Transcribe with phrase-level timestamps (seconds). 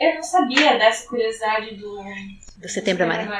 [0.00, 2.02] Eu não sabia dessa curiosidade do.
[2.56, 3.30] Do Setembro Amarelo.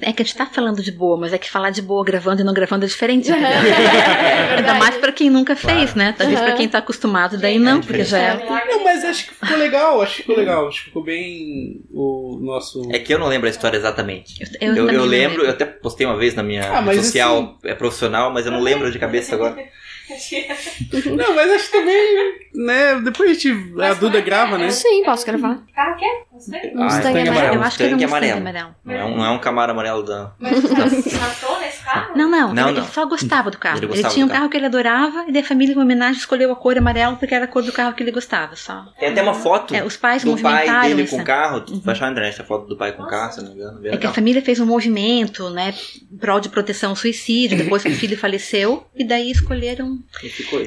[0.00, 2.40] É que a gente tá falando de boa, mas é que falar de boa gravando
[2.40, 3.30] e não gravando é diferente.
[3.30, 3.48] entendeu?
[4.56, 6.14] Ainda mais pra quem nunca fez, né?
[6.16, 8.44] Talvez pra quem tá acostumado, daí não, porque já é.
[8.66, 10.68] Não, mas acho que ficou legal, acho que ficou legal.
[10.68, 12.82] Acho que ficou bem o nosso.
[12.92, 14.34] É que eu não lembro a história exatamente.
[14.60, 18.32] Eu Eu, eu lembro, eu até postei uma vez na minha Ah, social é profissional,
[18.32, 19.56] mas eu não lembro de cabeça agora.
[21.16, 23.00] Não, mas acho que também, né?
[23.02, 23.74] Depois a gente.
[23.82, 24.70] A Duda grava, né?
[24.70, 25.62] Sim, posso gravar.
[25.74, 26.22] Carro que é?
[26.32, 26.72] Você?
[26.76, 27.54] Ah, Mustang é amarelo.
[27.56, 28.40] Eu acho que era um Mustang Mustang amarelo.
[28.40, 28.74] amarelo.
[28.84, 30.32] Não é um, não é um Camaro amarelo da.
[30.38, 30.74] Mas o se
[31.18, 32.16] matou nesse carro?
[32.16, 32.86] Não, não, Não, ele não.
[32.88, 33.78] só gostava do carro.
[33.78, 34.50] Ele Ele, tinha um carro carro.
[34.50, 37.44] que ele adorava e daí a família, em homenagem, escolheu a cor amarelo porque era
[37.44, 38.86] a cor do carro que ele gostava, só.
[38.98, 41.60] Tem até uma foto É, os pais do pai dele com o carro.
[41.62, 43.54] Tu vai achar na internet a foto do pai com o carro, se não me
[43.56, 43.78] engano.
[43.80, 44.14] Bem É que a legal.
[44.14, 45.74] família fez um movimento, né,
[46.10, 49.98] em prol de proteção ao suicídio, depois que o filho faleceu, e daí escolheram.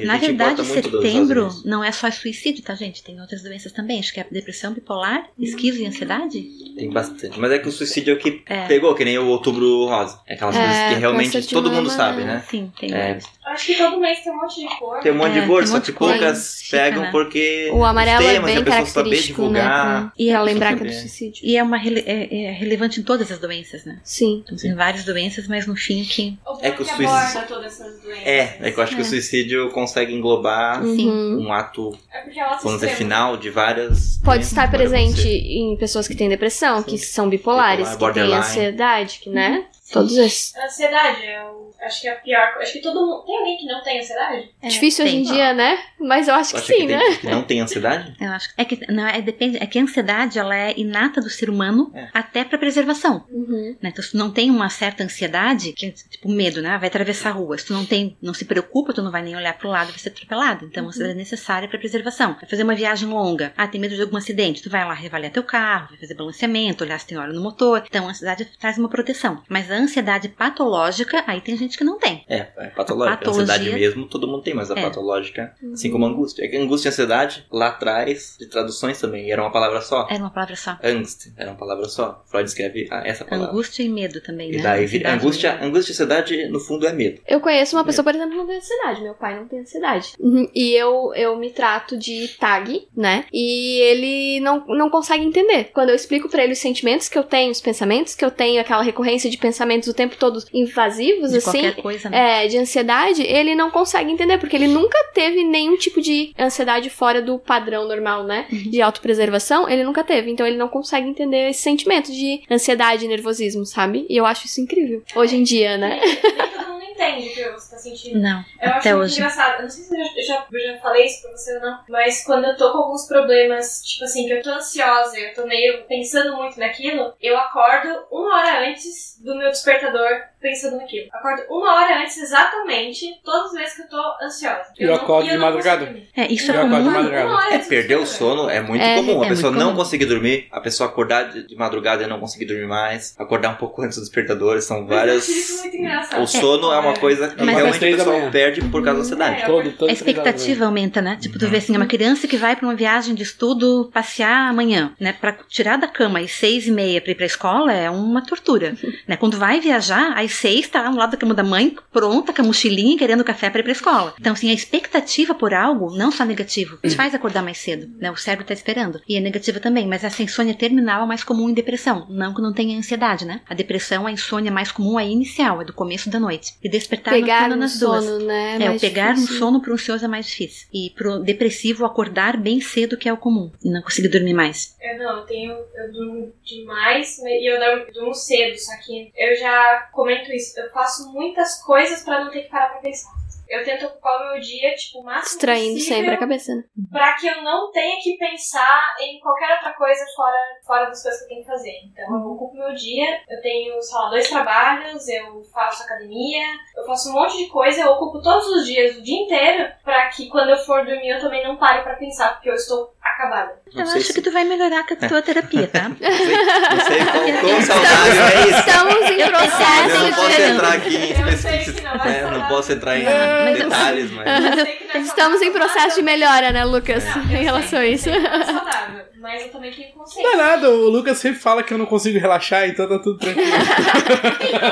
[0.02, 3.02] A Na verdade, setembro não é só suicídio, tá, gente?
[3.02, 3.98] Tem outras doenças também.
[3.98, 6.42] Acho que é depressão bipolar, esquizo e ansiedade.
[6.76, 7.38] Tem bastante.
[7.38, 8.66] Mas é que o suicídio é o que É.
[8.66, 10.20] pegou, que nem o outubro rosa.
[10.26, 12.44] É aquelas É, coisas que realmente todo mundo sabe, né?
[12.50, 13.18] Sim, tem É.
[13.46, 14.98] Acho que todo mês tem um monte de cor.
[15.00, 16.10] Tem um monte É, de cor, tem um só que cor.
[16.10, 17.10] poucas Fica, pegam né?
[17.12, 17.70] porque.
[17.72, 19.48] O amarelo os é temas, bem a pessoa saber característico, né?
[19.60, 20.00] divulgar.
[20.02, 20.94] Pra, E é- lembrar que é do É.
[21.00, 21.46] suicídio.
[21.46, 24.00] E é, uma rele- é, é relevante em todas as doenças, né?
[24.02, 24.42] Sim.
[24.44, 26.36] Então, tem várias doenças, mas no fim que.
[26.60, 28.26] É que o suicídio- aborda todas essas doenças.
[28.26, 29.08] É, é que eu acho que o É.
[29.20, 31.46] suicídio consegue englobar Uhum.
[31.46, 34.18] um ato, É porque ela se vamos dizer, final de várias.
[34.24, 38.34] Pode né, estar presente em pessoas que têm depressão, que são bipolares, Bipolar, que têm
[38.34, 39.66] ansiedade, que, né?
[39.92, 40.54] Todos esses.
[40.56, 42.54] A Ansiedade, eu acho que é a pior.
[42.54, 43.24] co- Acho que todo mundo.
[43.24, 44.50] Tem alguém que não tem ansiedade?
[44.60, 45.22] É, Difícil hoje tem.
[45.22, 45.78] em dia, né?
[46.00, 47.14] Mas eu acho que acha que sim, tem né?
[47.20, 48.16] que não tem ansiedade?
[48.20, 51.20] Eu acho que é que não, é, depende, é que a ansiedade ela é inata
[51.20, 52.08] do ser humano É.
[52.12, 53.24] até para preservação.
[53.30, 53.76] Uhum.
[53.80, 53.90] Né?
[53.90, 56.76] Então, se tu não tem uma certa ansiedade, que é tipo medo, né?
[56.78, 57.56] Vai atravessar a rua.
[57.56, 59.98] Se tu não tem, não se preocupa, tu não vai nem olhar pro lado, vai
[59.98, 60.66] ser atropelado.
[60.66, 62.34] Então, a ansiedade é necessária para preservação.
[62.34, 63.52] Vai fazer uma viagem longa.
[63.56, 64.62] Ah, tem medo de algum acidente.
[64.62, 67.84] Tu vai lá reavaliar teu carro, vai fazer balanceamento, olhar se tem óleo no motor.
[67.86, 69.42] Então, a ansiedade traz uma proteção.
[69.48, 72.24] Mas a ansiedade patológica, aí tem gente que não tem.
[72.28, 73.14] É, é patológica.
[73.14, 74.82] A patologia- ansiedade mesmo, todo mundo tem, mas a É.
[74.82, 76.44] patológica, assim como a angústia.
[76.44, 80.06] É que angústia e ansiedade, lá atrás, de traduções também, era uma palavra só.
[80.10, 80.78] Era uma palavra só.
[80.82, 82.22] Angst, era uma palavra só.
[82.26, 83.50] Freud escreve ah, essa palavra.
[83.52, 84.62] Angústia e medo também, E né?
[84.62, 85.64] daí, vira- Ansiedade angústia, e medo.
[85.66, 87.20] angústia e ansiedade, no fundo, é medo.
[87.26, 89.02] Eu conheço uma pessoa, por exemplo, que não tem ansiedade.
[89.02, 90.12] Meu pai não tem ansiedade.
[90.18, 90.48] Uhum.
[90.54, 93.24] E eu, eu me trato de tag, né?
[93.32, 95.70] E ele não, não consegue entender.
[95.72, 98.60] Quando eu explico pra ele os sentimentos que eu tenho, os pensamentos que eu tenho,
[98.60, 99.56] aquela recorrência de pensamentos
[99.88, 101.50] o tempo todo invasivos, De assim.
[101.50, 102.44] qualquer coisa, né?
[102.44, 106.90] É, de ansiedade, ele não consegue entender, porque ele nunca teve nenhum tipo de ansiedade
[106.90, 108.46] fora do padrão normal, né?
[108.50, 108.70] Uhum.
[108.70, 110.30] De autopreservação, ele nunca teve.
[110.30, 114.06] Então ele não consegue entender esse sentimento de ansiedade e nervosismo, sabe?
[114.08, 115.02] E eu acho isso incrível.
[115.14, 116.00] Hoje em dia, né?
[116.96, 118.18] entende o que você tá sentindo.
[118.20, 119.16] Não, Eu acho até muito hoje.
[119.16, 119.56] engraçado.
[119.56, 121.78] Eu não sei se eu já, eu já, eu falei isso pra você ou não,
[121.88, 125.46] mas quando eu tô com alguns problemas, tipo assim, que eu tô ansiosa, eu tô
[125.46, 130.08] meio pensando muito naquilo, eu acordo uma hora antes do meu despertador
[130.40, 131.08] pensando naquilo.
[131.12, 134.66] Acordo uma hora antes exatamente, todas as vezes que eu tô ansiosa.
[134.78, 135.96] Eu não- acordo e de madrugada.
[136.16, 136.90] É, isso é Eu de comum.
[136.90, 137.26] madrugada.
[137.28, 139.22] Uma É, perder o sono é muito É, comum.
[139.22, 139.76] A é pessoa não comum.
[139.76, 143.56] conseguir dormir, a pessoa acordar de, de madrugada e não conseguir dormir mais, acordar um
[143.56, 145.26] pouco antes do despertador, são várias.
[145.28, 146.22] Eu acho isso muito engraçado.
[146.22, 148.30] O sono é uma coisa que Mas realmente pessoal manhã.
[148.30, 149.42] perde por causa da ansiedade.
[149.42, 151.16] É, Todo, todo A expectativa aumenta, né?
[151.20, 151.78] Tipo, tu vê assim, Uhum.
[151.80, 155.12] uma criança que vai pra uma viagem de estudo passear amanhã, né?
[155.12, 158.76] Pra tirar da cama às seis e meia pra ir pra escola é uma tortura,
[159.06, 159.16] né?
[159.16, 162.42] Quando vai viajar, às seis tá lá no lado da cama da mãe, pronta, com
[162.42, 164.14] a mochilinha, querendo café pra ir pra escola.
[164.20, 168.10] Então, assim, a expectativa por algo, não só negativo, te faz acordar mais cedo, né?
[168.10, 169.00] O cérebro tá esperando.
[169.08, 172.40] E é negativa também, mas essa insônia terminal é mais comum em depressão, não que
[172.42, 173.40] não tenha ansiedade, né?
[173.48, 176.54] A depressão, a insônia mais comum é inicial, é do começo da noite.
[176.62, 178.04] E despertar Pegar noturna nas o duas.
[178.04, 178.58] sono, né?
[178.60, 179.38] É, o pegar no difícil.
[179.38, 180.68] sono pro ansioso é mais difícil.
[180.72, 183.50] E pro depressivo, acordar bem cedo, que é o comum.
[183.64, 184.76] E não conseguir dormir mais.
[184.80, 185.52] Eu não, eu tenho.
[185.52, 190.58] Eu durmo demais né, e eu durmo, durmo cedo, só que eu já comento isso.
[190.58, 193.10] Eu faço muitas coisas pra não ter que parar pra pensar.
[193.48, 196.64] Eu tento ocupar o meu dia, tipo, o máximo Distraindo possível sempre a cabeça, né?
[196.90, 201.20] pra que eu não tenha que pensar em qualquer outra coisa fora, fora das coisas
[201.20, 201.72] que eu tenho que fazer.
[201.92, 206.42] Então eu ocupo meu dia, eu tenho, sei lá, dois trabalhos, eu faço academia,
[206.76, 210.08] eu faço um monte de coisa, eu ocupo todos os dias, o dia inteiro, pra
[210.08, 213.60] que quando eu for dormir eu também não pare pra pensar, porque eu estou acabada.
[213.72, 215.88] Não eu acho se- que tu vai melhorar com a tua terapia, tá?
[215.88, 218.58] Não sei, não sei qual, quão saudável é isso.
[218.58, 221.82] Estamos em Eu- Eu processo não posso entrar aqui em especificidades.
[221.82, 223.04] não vai É, não posso entrar em
[223.44, 224.26] Mas- detalhes, mas.
[224.26, 227.04] É Estamos em processo de melhora, né, Lucas?
[227.04, 228.08] Eu em sei, relação a isso.
[228.08, 228.12] é
[228.44, 230.36] saudável, mas eu também tenho Não é consciência.
[230.36, 233.46] nada, o Lucas sempre fala que eu não consigo relaxar, então tá tudo tranquilo.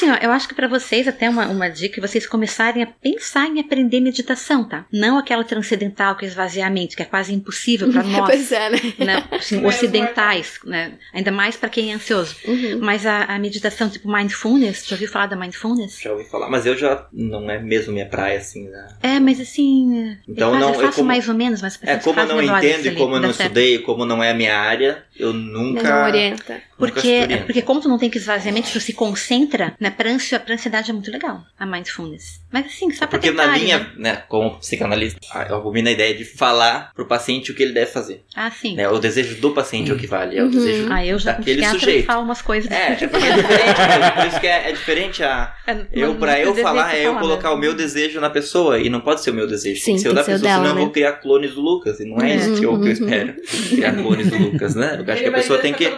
[0.02, 2.86] Assim, ó, eu acho que pra vocês até uma, uma dica é vocês começarem a
[2.86, 4.84] pensar em aprender meditação, tá?
[4.92, 8.26] Não aquela transcendental que é esvaziar a mente, que é quase impossível pra nós.
[8.26, 8.78] Pois é, né?
[8.98, 10.94] né, assim, Primeiro ocidentais, né?
[11.14, 12.34] Ainda mais pra quem é ansioso.
[12.46, 12.78] Uhum.
[12.80, 16.00] Mas a, a meditação tipo mindfulness, já ouviu falar da mindfulness?
[16.00, 18.88] Já ouvi falar, mas eu já não é mesmo minha praia, assim, né?
[19.02, 21.74] É, mas assim, Então eu, faço, não- eu eu faço como- mais ou menos, mas
[21.74, 24.22] as É, pessoas como eu não entendo e ali, como eu não estudei, como não
[24.22, 25.82] é a minha área, eu nunca.
[25.82, 26.54] Não orienta.
[26.54, 27.36] nunca Porque, estudei.
[27.38, 29.90] porque como tu não tem que esvaziar a mente, tu se concentra, né?
[29.92, 32.40] Pra, pra ansiedade é muito legal, a mindfulness.
[32.50, 33.90] Mas assim, só pra Porque na tentarem, minha, né?
[33.96, 35.18] né, como psicanalista,
[35.48, 38.22] eu abomino a ideia de falar pro paciente o que ele deve fazer.
[38.36, 38.74] Ah, sim.
[38.76, 38.88] Né?
[38.88, 40.50] O desejo do paciente é o que vale, é o Uhum.
[40.50, 42.06] desejo Ah, eu já daquele sujeito.
[42.06, 42.70] falo umas coisas.
[42.70, 45.54] É, é é diferente, mesmo, por isso que é, é diferente a.
[45.66, 47.54] É, Eu, não- pra eu falar, é eu falar, colocar né?
[47.54, 49.78] o meu desejo na pessoa, e não pode ser o meu desejo.
[49.80, 50.80] Sim, tem que ser o da pessoa, dela, senão eu né?
[50.82, 52.36] vou criar clones do Lucas, e não é É.
[52.36, 52.88] isso que eu, que eu Uhum.
[52.88, 53.34] espero.
[53.70, 55.02] Criar clones do Lucas, né?
[55.06, 55.88] Eu acho que a pessoa tem que.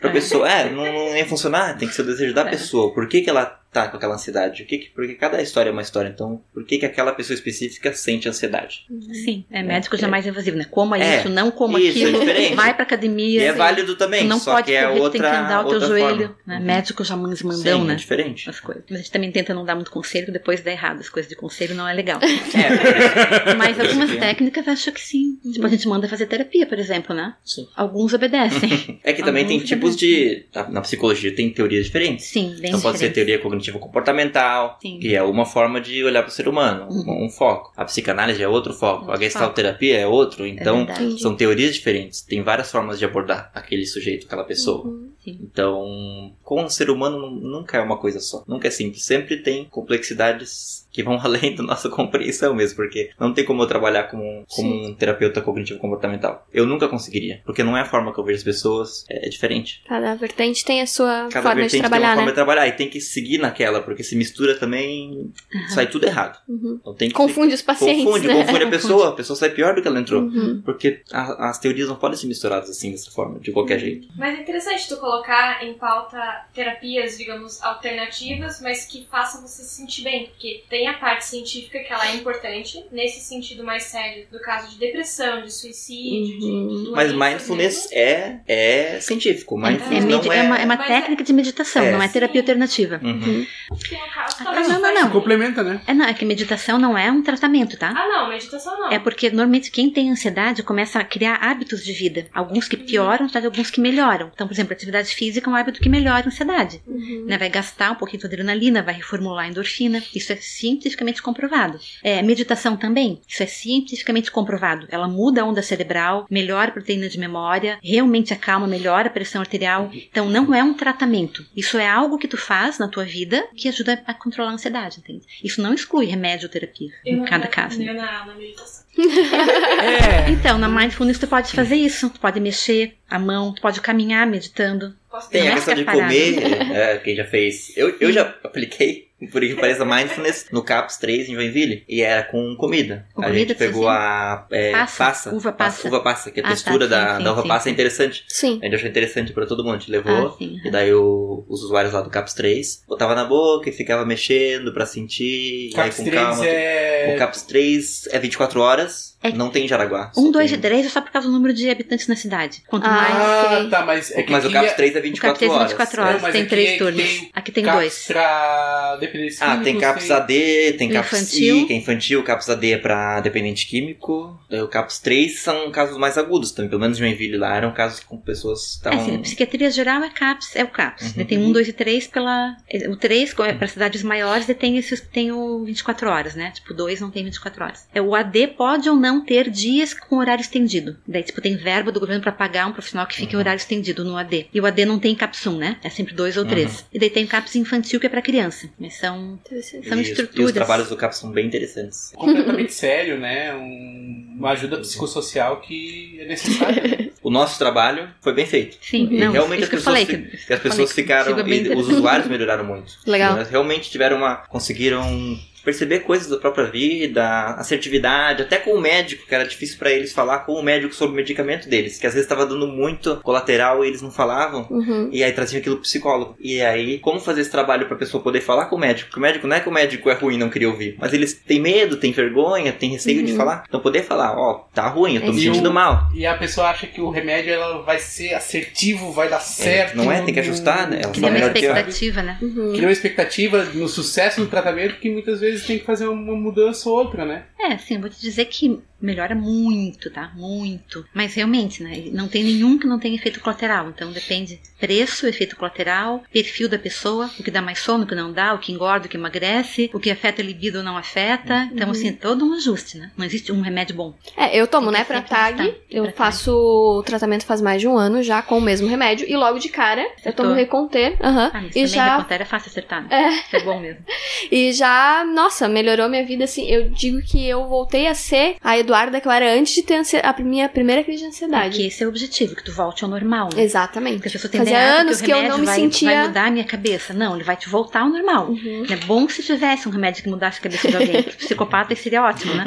[0.00, 0.12] Pra É.
[0.12, 2.50] pessoa, é, não, não ia funcionar, tem que ser o desejo da É.
[2.50, 2.92] pessoa.
[3.00, 4.62] Por que, que ela tá com aquela ansiedade?
[4.62, 7.34] O que que- porque cada história é uma história, então por que, que aquela pessoa
[7.34, 8.84] específica sente ansiedade?
[9.24, 10.66] Sim, é médico jamais invasivo, né?
[10.70, 12.18] Coma É, isso, não coma isso, é aquilo.
[12.20, 12.54] diferente.
[12.54, 13.40] vai pra academia.
[13.40, 13.58] E é sim.
[13.58, 16.16] válido também, não só pode que é correr, outra, tem que andar o teu joelho.
[16.28, 16.36] forma.
[16.46, 16.58] Né?
[16.58, 16.64] Uhum.
[16.64, 17.92] Médico já mandão, Sim, né?
[17.92, 18.48] é diferente.
[18.50, 18.82] As coisas.
[18.90, 21.00] Mas a gente também tenta não dar muito conselho, depois dá errado.
[21.00, 22.18] As coisas de conselho não é legal.
[22.22, 25.38] É, Mas isso algumas que- técnicas acho que sim.
[25.52, 27.34] Tipo, a gente manda fazer terapia, por exemplo, né?
[27.44, 27.66] Sim.
[27.76, 29.00] Alguns obedecem.
[29.04, 30.44] É que também tem Alguns tipos de.
[30.54, 32.26] Na na psicologia tem teorias diferentes.
[32.26, 34.98] Sim, bem Então pode ser teoria cognitivo comportamental, Sim.
[34.98, 37.26] que é uma forma de olhar para o ser humano, Uhum.
[37.26, 37.72] um foco.
[37.76, 40.46] A psicanálise é outro foco, a Outro gestalterapia é outro.
[40.46, 41.20] Então verdade.
[41.20, 42.22] são teorias diferentes.
[42.22, 44.84] Tem várias formas de abordar aquele sujeito, aquela pessoa.
[44.86, 45.10] Uhum.
[45.26, 48.42] Então, com o ser humano nu- nunca é uma coisa só.
[48.48, 49.04] Nunca é simples.
[49.04, 53.66] Sempre tem complexidades que vão além da nossa compreensão mesmo, porque não tem como eu
[53.66, 56.46] trabalhar como, como um terapeuta cognitivo comportamental.
[56.52, 59.28] Eu nunca conseguiria, porque não é a forma que eu vejo as pessoas, é, é
[59.28, 59.82] diferente.
[59.86, 62.30] Cada vertente tem a sua Cada forma de vertente tem uma trabalhar, forma né?
[62.30, 65.32] de trabalhar e tem que seguir naquela, porque se mistura também,
[65.68, 66.38] sai tudo errado.
[66.48, 66.78] Uhum.
[66.80, 68.34] Então tem que Confunde os pacientes, Confunde, né?
[68.44, 70.22] confunde a pessoa, a pessoa sai pior do que ela entrou.
[70.22, 70.62] Uhum.
[70.64, 74.08] Porque a- as teorias não podem ser misturadas assim, dessa forma, de qualquer jeito.
[74.16, 76.18] Mas é interessante tu colocar em pauta
[76.54, 80.26] terapias, digamos, alternativas, mas que façam você se sentir bem.
[80.26, 84.70] Porque tem a parte científica que ela é importante, nesse sentido mais sério, do caso
[84.70, 86.68] de depressão, de suicídio, Uhum.
[86.68, 89.58] de doenças Mas mindfulness é, é científico.
[89.58, 90.42] É, Mindfulness não é é...
[90.42, 91.92] uma, é uma Mas técnica de meditação, É.
[91.92, 93.00] não é terapia alternativa.
[93.02, 93.46] Uhum.
[93.68, 95.10] caso Ah, não, não, não.
[95.10, 95.80] Complementa, né?
[95.86, 97.92] É, não, é que meditação não é um tratamento, tá?
[97.96, 98.90] Ah, não, meditação não.
[98.90, 102.26] É porque normalmente quem tem ansiedade começa a criar hábitos de vida.
[102.32, 103.40] Alguns que pioram, tá?
[103.44, 104.30] alguns que melhoram.
[104.34, 106.82] Então, por exemplo, atividade física é um hábito que melhora a ansiedade.
[106.86, 107.24] Uhum.
[107.26, 107.38] Né?
[107.38, 110.02] Vai gastar um pouquinho de adrenalina, vai reformular a endorfina.
[110.14, 111.78] Isso é cientificamente comprovado.
[112.02, 114.86] É, meditação também, isso é cientificamente comprovado.
[114.90, 119.40] Ela muda a onda cerebral, melhora a proteína de memória, realmente acalma, melhora a pressão
[119.40, 119.90] arterial.
[119.92, 121.44] Então, não é um tratamento.
[121.56, 124.98] Isso é algo que tu faz na tua vida que ajuda a controlar a ansiedade,
[125.00, 125.26] entende?
[125.42, 127.78] Isso não exclui remédio ou terapia, Eu em não cada caso.
[127.78, 127.92] né?
[127.92, 128.84] Na, na meditação.
[128.98, 130.30] É.
[130.30, 132.10] Então, na mindfulness tu pode fazer isso.
[132.10, 134.94] Tu pode mexer a mão, tu pode caminhar meditando.
[135.10, 136.02] Posso Tem Não a é questão de parado.
[136.02, 137.76] comer, é, quem já fez.
[137.76, 141.84] Eu, eu já apliquei, por que pareça, mindfulness no CAPS 3 em Joinville.
[141.88, 143.06] E era com comida.
[143.14, 145.88] Com a comida, gente pegou a é, Passa, passa, uva passa.
[145.88, 147.70] Uva passa, que a Ah, tá, textura sim, da, sim, da uva sim, passa sim.
[147.70, 148.24] é interessante.
[148.28, 148.58] Sim.
[148.60, 149.76] A gente achou interessante pra todo mundo.
[149.76, 150.28] A gente levou.
[150.28, 150.58] Ah, sim.
[150.64, 154.72] E daí o- os usuários lá do CAPS 3 botava na boca e ficava mexendo
[154.72, 155.70] pra sentir.
[155.74, 156.46] Caps e aí com 3 calma.
[156.46, 157.12] é.
[157.14, 160.10] O CAPS 3 é 24 horas, É- não tem em Jaraguá.
[160.16, 162.62] Um, dois tem- e três é só por causa do número de habitantes na cidade.
[162.66, 163.14] Quanto Ah, mais.
[163.14, 165.68] Ah, tá, mas é que Mas o é- 3 é O 24 CAPS é horas.
[165.70, 167.02] 24 Não, horas, mas tem três é turnos.
[167.02, 168.04] tem Aqui tem CAPS dois.
[168.06, 168.96] pra
[169.40, 171.56] Ah, tem CAPS AD, tem CAPS Infantil.
[171.58, 174.38] I, que é infantil, CAPS AD é pra dependente químico.
[174.50, 176.68] O CAPS 3 são casos mais agudos também.
[176.68, 179.00] Pelo menos em Joinville lá eram casos com pessoas que É, estavam.
[179.00, 181.14] assim, a psiquiatria geral é CAPS, é o CAPS.
[181.16, 181.24] Uhum.
[181.24, 182.56] Tem um, dois e três pela.
[182.88, 186.50] O três é para cidades maiores e tem esses tem o 24 horas, né?
[186.52, 187.86] Tipo, dois não tem 24 horas.
[187.94, 190.96] É, o AD pode ou não ter dias com horário estendido.
[191.06, 193.20] Daí, tipo, tem verba do governo para pagar um profissional que Uhum.
[193.20, 194.46] fique em horário estendido no AD.
[194.52, 195.76] E o AD não tem CAPS 1, né?
[195.82, 196.80] É sempre dois ou três.
[196.80, 196.84] Uhum.
[196.94, 198.68] E daí tem CAPS infantil que é para criança.
[198.78, 199.56] Mas são, são
[199.98, 200.46] e, os- e estruturas.
[200.46, 202.12] os trabalhos do CAPS são bem interessantes.
[202.16, 203.54] completamente sério, né?
[203.54, 207.10] Um- uma ajuda psicossocial que é necessária.
[207.22, 208.78] O nosso trabalho foi bem feito.
[208.80, 210.06] Sim, E não, realmente isso as que eu pessoas, falei.
[210.30, 211.38] fi- que- as pessoas falei ficaram.
[211.46, 212.94] e os usuários melhoraram muito.
[213.06, 213.36] Legal.
[213.36, 214.36] Eles realmente tiveram uma.
[214.48, 217.24] conseguiram perceber coisas da própria vida,
[217.56, 221.12] assertividade, até com o médico, que era difícil pra eles falar com o médico sobre
[221.14, 224.66] o medicamento deles, que às vezes estava dando muito colateral e eles não falavam.
[224.70, 225.08] Uhum.
[225.12, 226.36] E aí traziam aquilo pro psicólogo.
[226.40, 229.08] E aí, como fazer esse trabalho pra pessoa poder falar com o médico?
[229.10, 230.96] Porque o médico não é que o médico é ruim, não queria ouvir.
[230.98, 233.64] Mas eles têm medo, têm vergonha, têm receio de falar.
[233.68, 236.08] Então poder falar, ó, tá ruim, eu tô me E o- sentindo mal.
[236.14, 239.96] E a pessoa acha que o remédio ela vai ser assertivo, vai dar certo.
[239.96, 240.20] não é?
[240.22, 241.00] Tem que ajustar, né?
[241.02, 241.70] Ela Cria uma melhor que eu.
[241.70, 242.38] expectativa, né?
[242.40, 242.72] Uhum.
[242.72, 246.88] Cria uma expectativa no sucesso do tratamento que muitas vezes tem que fazer uma mudança
[246.88, 247.44] ou outra, né?
[247.62, 250.30] É, sim, eu vou te dizer que melhora muito, tá?
[250.36, 251.04] Muito.
[251.14, 252.04] Mas realmente, né?
[252.12, 253.88] Não tem nenhum que não tenha efeito colateral.
[253.88, 258.14] Então depende preço, efeito colateral, perfil da pessoa, o que dá mais sono, o que
[258.14, 260.96] não dá, o que engorda, o que emagrece, o que afeta a libido ou não
[260.98, 261.68] afeta.
[261.72, 263.10] Então, assim, todo um ajuste, né?
[263.16, 264.14] Não existe um remédio bom.
[264.36, 265.60] É, eu tomo, né, pra TAG.
[265.60, 265.80] ajustar.
[265.90, 269.26] Eu Pra faço o tratamento faz mais de um ano já com o mesmo remédio.
[269.28, 270.54] E logo de cara, eu tomo Acertou.
[270.54, 271.16] Reconter.
[271.22, 271.50] Aham.
[271.52, 272.16] Ah, mas e já.
[272.16, 273.08] Reconter é fácil acertar, né?
[273.10, 273.28] É.
[273.30, 274.04] Isso é bom mesmo.
[274.50, 276.66] E já, nossa, melhorou minha vida, assim.
[276.66, 280.00] Eu digo que eu voltei a ser a Eduarda que eu era antes de ter
[280.22, 281.70] a minha primeira crise de ansiedade.
[281.70, 283.62] Porque esse é o objetivo, que tu volte ao normal, né?
[283.62, 284.16] Exatamente.
[284.16, 286.26] Porque a pessoa tem Fazia anos o que eu remédio não me vai, sentia- vai
[286.28, 287.12] mudar a minha cabeça.
[287.12, 288.48] Não, ele vai te voltar ao normal.
[288.48, 288.86] Uhum.
[288.88, 291.22] É bom se tivesse um remédio que mudasse a cabeça de alguém.
[291.38, 292.64] Psicopata seria ótimo, né?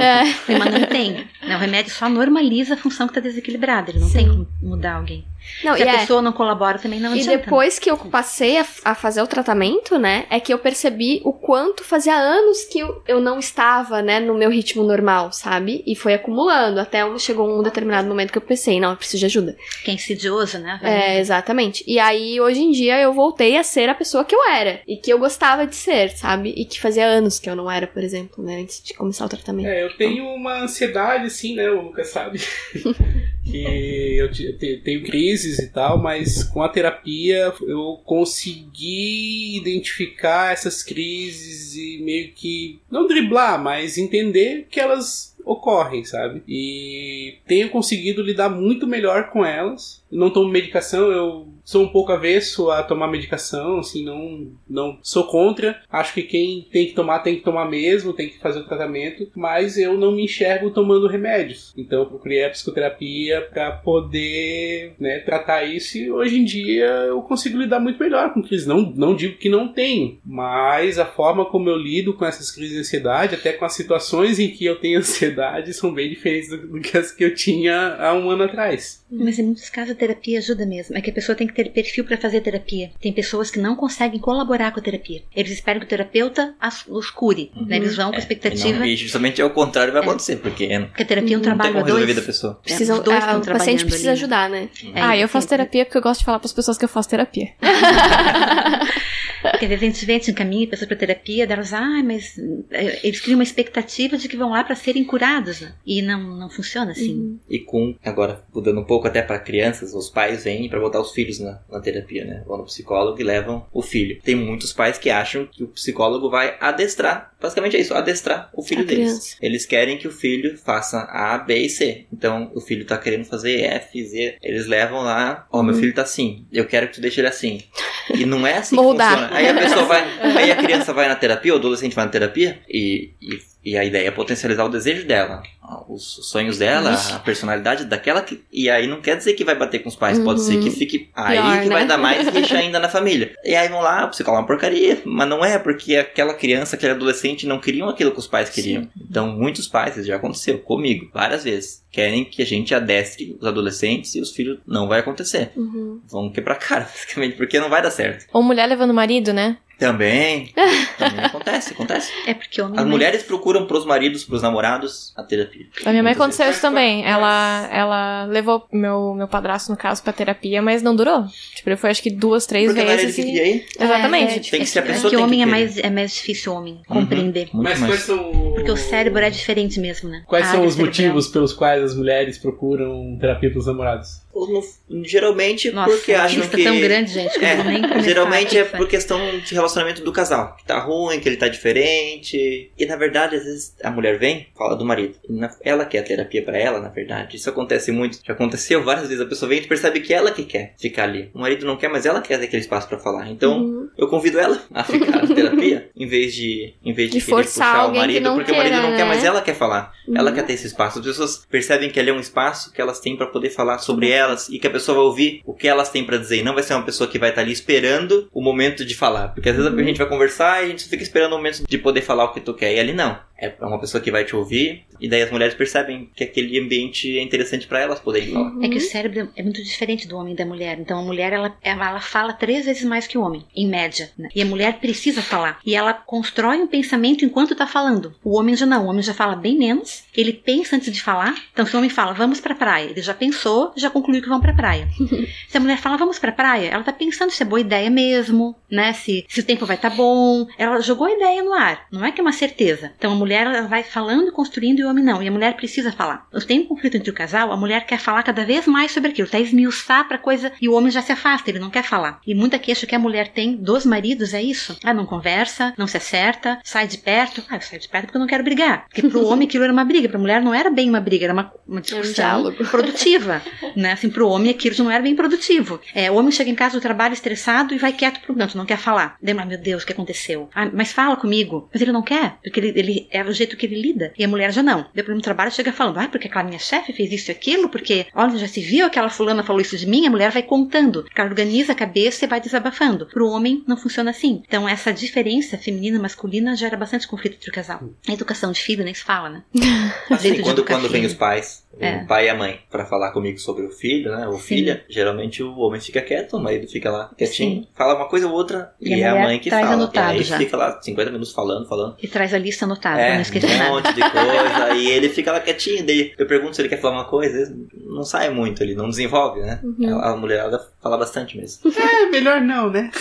[0.47, 0.53] É.
[0.57, 1.25] Mas não tem.
[1.41, 3.91] Né, O remédio só normaliza a função que está desequilibrada.
[3.91, 5.25] Ele não tem como mudar alguém.
[5.63, 5.97] Não, Se e a é.
[5.99, 7.37] pessoa não colabora, também não E adianta.
[7.37, 11.31] depois que eu passei a, a fazer o tratamento, né, é que eu percebi o
[11.33, 15.83] quanto fazia anos que eu, eu não estava, né, no meu ritmo normal, sabe?
[15.87, 19.19] E foi acumulando, até um- chegou um determinado momento que eu pensei, não, eu preciso
[19.19, 19.55] de ajuda.
[19.83, 20.79] Que é insidioso, né?
[20.83, 21.83] É, exatamente.
[21.87, 24.81] E aí, hoje em dia, eu voltei a ser a pessoa que eu era.
[24.87, 26.53] E que eu gostava de ser, sabe?
[26.57, 29.29] E que fazia anos que eu não era, por exemplo, né, antes de começar o
[29.29, 29.67] tratamento.
[29.67, 31.69] É, eu tenho uma ansiedade, assim, né?
[31.69, 32.39] O Lucas sabe.
[33.43, 40.53] que eu te- te- tenho crises e tal, mas com a terapia eu consegui identificar
[40.53, 46.41] essas crises e meio que não driblar, mas entender que elas ocorrem, sabe?
[46.47, 50.01] E tenho conseguido lidar muito melhor com elas.
[50.09, 55.25] Não tomo medicação, eu sou um pouco avesso a tomar medicação, assim, não, não sou
[55.25, 55.81] contra.
[55.91, 59.29] Acho que quem tem que tomar tem que tomar mesmo, tem que fazer o tratamento,
[59.35, 61.73] mas eu não me enxergo tomando remédios.
[61.77, 67.21] Então eu procurei a psicoterapia para poder né, tratar isso e hoje em dia eu
[67.21, 68.67] consigo lidar muito melhor com crises.
[68.67, 72.73] Não, não digo que não tenho, mas a forma como eu lido com essas crises
[72.73, 76.67] de ansiedade, até com as situações em que eu tenho ansiedade, são bem diferentes do,
[76.67, 79.02] do que as que eu tinha há um ano atrás.
[79.19, 80.97] Mas em muitos casos a terapia ajuda mesmo.
[80.97, 82.91] É que a pessoa tem que ter perfil para fazer terapia.
[83.01, 85.21] Tem pessoas que não conseguem colaborar com a terapia.
[85.35, 87.51] Eles esperam que o terapeuta as- os cure.
[87.55, 87.77] né?
[87.77, 90.87] Eles vão com a expectativa Não, e justamente é o contrário vai acontecer, porque não
[90.87, 92.17] que a terapia é um tem trabalho como a resolver a dois.
[92.17, 92.59] da pessoa.
[92.63, 94.23] Precisam, os dois ah, estão o paciente precisa ali, né?
[94.23, 94.69] ajudar, né?
[94.95, 96.89] É, ah, eu tem- faço terapia porque eu gosto de falar pras pessoas que eu
[96.89, 97.49] faço terapia.
[99.51, 102.37] Porque às vezes a gente vê, a gente encaminha pessoas para terapia, delas, ah, mas
[102.71, 105.63] eh, eles criam uma expectativa de que vão lá para serem curados?
[105.85, 107.39] E não, não funciona assim.
[107.49, 111.11] E com, agora, mudando um pouco até para crianças, os pais vêm para botar os
[111.11, 112.43] filhos na, na terapia, né?
[112.45, 114.19] Vão no psicólogo e levam o filho.
[114.23, 117.33] Tem muitos pais que acham que o psicólogo vai adestrar.
[117.41, 119.05] Basicamente é isso, adestrar o filho A deles.
[119.05, 119.37] criança.
[119.41, 122.05] Eles querem que o filho faça A, B e C.
[122.11, 124.37] Então, o filho tá querendo fazer F, Z.
[124.41, 127.61] Eles levam lá, ó, meu filho tá assim, eu quero que tu deixe ele assim.
[128.09, 129.11] E não é assim que Moldar.
[129.11, 129.35] funciona.
[129.35, 130.03] Aí a pessoa vai,
[130.37, 133.83] aí a criança vai na terapia, o adolescente vai na terapia e, e, e a
[133.83, 135.41] ideia é potencializar o desejo dela,
[135.87, 139.79] os sonhos dela, a personalidade daquela que, e aí não quer dizer que vai bater
[139.79, 141.75] com os pais, pode ser que fique aí Pior, que né?
[141.75, 143.33] vai dar mais rixa ainda na família.
[143.43, 146.75] E aí vão lá, o psicólogo é uma porcaria, mas não é porque aquela criança,
[146.75, 148.87] aquele adolescente não queriam aquilo que os pais queriam.
[149.09, 153.47] Então muitos pais, isso já aconteceu comigo várias vezes, querem que a gente adestre os
[153.47, 155.51] adolescentes e os filhos não vai acontecer.
[155.55, 156.01] Uhum.
[156.07, 158.25] Vão quebrar cara, basicamente, porque não vai dar certo.
[158.33, 159.57] Ou mulher levando marido, né?
[159.79, 160.53] Também.
[160.97, 162.11] também acontece, acontece.
[162.27, 165.65] É porque homem As é mulheres procuram pros maridos, pros namorados, a terapia.
[165.85, 167.05] A minha mãe aconteceu isso também.
[167.05, 171.25] Ela, ela levou meu, meu padrasto, no caso, pra terapia, mas não durou.
[171.55, 173.15] Tipo, ele foi acho que duas, três Porque vezes.
[173.15, 173.65] que e- ir.
[173.79, 174.51] Exatamente.
[174.51, 175.59] Tem que ser a é pessoa que tem homem que é querer.
[175.65, 177.01] mais, é mais difícil homem Uhum.
[177.01, 177.49] compreender.
[177.53, 177.91] Muito Mas mais.
[177.93, 178.31] quais são.
[178.53, 180.23] Porque o cérebro é diferente mesmo, né?
[180.27, 180.85] Quais A são os cerebral.
[180.87, 184.22] motivos pelos quais as mulheres procuram terapia pros namorados?
[184.35, 186.63] No- geralmente Nossa, porque uma acham que.
[186.63, 190.55] tão grande, gente, que nem É, começar geralmente é por questão de relacionamento do casal.
[190.57, 192.71] Que tá ruim, que ele tá diferente.
[192.77, 195.15] E na verdade, às vezes a mulher vem, fala do marido.
[195.61, 197.35] Ela quer a terapia pra ela, na verdade.
[197.37, 198.19] Isso acontece muito.
[198.25, 199.21] Já aconteceu várias vezes.
[199.23, 201.29] A pessoa vem e percebe que ela que quer ficar ali.
[201.33, 203.29] O marido não quer, mas ela quer ter aquele espaço pra falar.
[203.29, 203.89] Então, Uhum.
[203.97, 207.71] eu convido ela a ficar na terapia, em vez de, em vez de, De forçar
[207.73, 209.09] puxar o marido, porque o marido não queira, quer, né?
[209.15, 209.93] mas ela quer falar.
[210.13, 210.35] Ela Uhum.
[210.35, 210.99] quer ter esse espaço.
[210.99, 214.09] As pessoas percebem que ali é um espaço que elas têm pra poder falar sobre
[214.23, 216.37] elas e que a pessoa vai ouvir o que elas têm pra dizer.
[216.39, 219.29] E não vai ser uma pessoa que vai estar ali esperando o momento de falar.
[219.29, 219.79] Porque às vezes Uhum.
[219.79, 222.33] a gente vai conversar e a gente fica esperando o momento de poder falar o
[222.33, 222.73] que tu quer.
[222.75, 223.17] E ali não.
[223.43, 224.83] É uma pessoa que vai te ouvir.
[224.99, 228.53] E daí as mulheres percebem que aquele ambiente é interessante pra elas poderem falar.
[228.61, 230.79] É que o cérebro é muito diferente do homem e da mulher.
[230.79, 234.09] Então a mulher ela, ela fala três vezes mais que o homem, em média.
[234.17, 234.29] né?
[234.33, 235.59] E a mulher precisa falar.
[235.65, 238.15] E ela constrói um pensamento enquanto tá falando.
[238.23, 238.85] O homem já não.
[238.85, 240.03] O homem já fala bem menos.
[240.15, 241.35] Ele pensa antes de falar.
[241.51, 244.39] Então se o homem fala, vamos pra praia, ele já pensou, já concluiu que vão
[244.39, 244.87] pra praia.
[245.49, 248.55] se a mulher fala, vamos pra praia, ela tá pensando se é boa ideia mesmo,
[248.71, 248.93] né?
[248.93, 250.47] Se, se o tempo vai estar tá bom.
[250.57, 251.87] Ela jogou a ideia no ar.
[251.91, 252.91] Não é que é uma certeza.
[252.97, 255.21] Então a mulher ela vai falando, construindo e o homem não.
[255.21, 256.27] E a mulher precisa falar.
[256.31, 259.11] Quando tem um conflito entre o casal, a mulher quer falar cada vez mais sobre
[259.11, 262.19] aquilo, tá esmiuçar pra coisa e o homem já se afasta, ele não quer falar.
[262.25, 264.77] E muita queixa que a mulher tem dos maridos é isso.
[264.83, 267.43] Ah, não conversa, não se acerta, sai de perto.
[267.49, 268.85] Ah, eu saio de perto porque eu não quero brigar.
[268.87, 271.33] Porque pro homem aquilo era uma briga, pra mulher não era bem uma briga, era
[271.33, 272.65] uma, uma discussão diálogo.
[272.69, 273.41] produtiva.
[273.75, 273.93] né?
[273.93, 275.79] Assim, pro homem aquilo não era bem produtivo.
[275.93, 278.65] É, o homem chega em casa do trabalho estressado e vai quieto pro canto, não
[278.65, 279.17] quer falar.
[279.21, 280.49] Daí, ah, meu Deus, o que aconteceu?
[280.53, 281.69] Ah, mas fala comigo.
[281.71, 284.11] Mas ele não quer, porque ele, ele é o jeito que ele lida.
[284.17, 284.85] E a mulher já não.
[284.93, 288.07] Depois no trabalho chega falando, ah, porque aquela minha chefe fez isso e aquilo, porque,
[288.13, 291.05] olha, já se viu aquela fulana falou isso de mim, a mulher vai contando.
[291.15, 293.05] Ela organiza a cabeça e vai desabafando.
[293.05, 294.43] Pro homem não funciona assim.
[294.47, 297.81] Então essa diferença feminina e masculina gera bastante conflito entre o casal.
[298.07, 299.43] A educação de filho nem se fala, né?
[300.09, 301.97] Assim, quando, quando vem os pais, É.
[302.03, 304.27] o pai e a mãe, pra falar comigo sobre o filho, né?
[304.27, 304.39] Ou Sim.
[304.43, 307.67] filha, geralmente o homem fica quieto, o marido fica lá quietinho, Sim.
[307.75, 309.75] fala uma coisa ou outra, E e, é a mãe que traz fala.
[309.75, 310.37] anotado e aí já.
[310.37, 311.95] fica lá 50 minutos falando, falando.
[312.01, 313.69] E traz a lista anotada, É, não um nada.
[313.71, 316.93] monte de coisa, e ele fica lá quietinho, daí eu pergunto se ele quer falar
[316.95, 319.59] uma coisa, não sai muito, ele não desenvolve, né?
[319.63, 319.99] Uhum.
[319.99, 321.71] A mulherada fala bastante mesmo.
[321.75, 322.91] É, melhor não, né?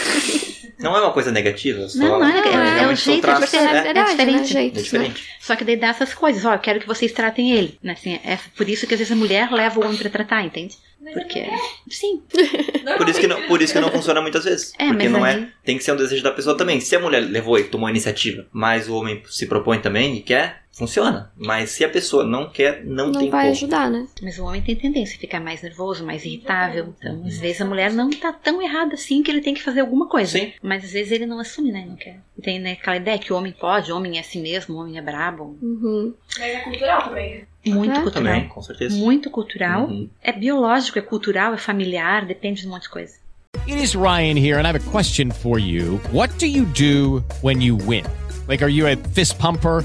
[0.79, 3.21] Não é uma coisa negativa, só Não, não é, é, é o são jeito de
[3.21, 4.27] traços- você- é, é diferente.
[4.39, 5.25] né, jeito, é diferente.
[5.41, 7.79] Só que daí dá essas coisas, ó, eu quero que vocês tratem ele.
[7.83, 7.93] Né?
[7.93, 10.77] Assim, é por isso que às vezes a mulher leva o homem pra tratar, entende?
[11.15, 11.45] Porque.
[11.91, 12.23] Sim.
[12.97, 14.73] Por isso, que não, por isso que não funciona muitas vezes.
[14.79, 15.49] É, porque mas não aí- é.
[15.65, 16.81] Tem que ser um desejo da pessoa também.
[16.81, 20.21] Se a mulher levou e tomou a iniciativa, mas o homem se propõe também e
[20.23, 21.31] quer, funciona.
[21.37, 23.53] Mas se a pessoa não quer, não, Não tem vai como.
[23.53, 24.07] ajudar, né?
[24.23, 26.95] Mas o homem tem tendência a ficar mais nervoso, mais irritável.
[26.99, 29.81] Então, às vezes a mulher não tá tão errada assim que ele tem que fazer
[29.81, 30.39] alguma coisa.
[30.39, 30.53] Sim.
[30.63, 31.85] Mas às vezes ele não assume, né?
[31.87, 32.21] Não quer.
[32.43, 34.99] Tem né, aquela ideia que o homem pode, o homem é assim mesmo, o homem
[34.99, 35.57] é brabo.
[35.63, 36.15] Uhum.
[36.39, 37.45] Mas é cultural também.
[37.65, 38.03] Muito É.
[38.03, 38.13] cultural.
[38.35, 38.97] Também, com certeza.
[38.97, 39.85] Muito cultural.
[39.87, 40.09] Uhum.
[40.23, 43.15] É biológico, é cultural, é familiar, depende de um monte de coisa.
[43.69, 46.01] It is Ryan here, and I have a question for you.
[46.13, 48.03] What do you do when you win?
[48.49, 49.85] Like, are you a fist pumper?